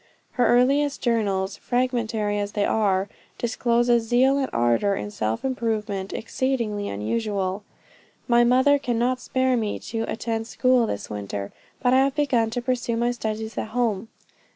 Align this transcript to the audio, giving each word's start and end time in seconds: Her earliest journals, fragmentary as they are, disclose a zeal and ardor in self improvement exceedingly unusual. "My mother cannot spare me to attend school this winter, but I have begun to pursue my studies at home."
Her 0.31 0.47
earliest 0.47 0.99
journals, 1.03 1.57
fragmentary 1.57 2.39
as 2.39 2.53
they 2.53 2.65
are, 2.65 3.07
disclose 3.37 3.87
a 3.87 3.99
zeal 3.99 4.39
and 4.39 4.49
ardor 4.51 4.95
in 4.95 5.11
self 5.11 5.45
improvement 5.45 6.11
exceedingly 6.11 6.89
unusual. 6.89 7.63
"My 8.27 8.43
mother 8.43 8.79
cannot 8.79 9.19
spare 9.21 9.55
me 9.55 9.77
to 9.77 10.05
attend 10.11 10.47
school 10.47 10.87
this 10.87 11.11
winter, 11.11 11.51
but 11.83 11.93
I 11.93 11.97
have 11.99 12.15
begun 12.15 12.49
to 12.49 12.63
pursue 12.63 12.97
my 12.97 13.11
studies 13.11 13.59
at 13.59 13.67
home." 13.77 14.07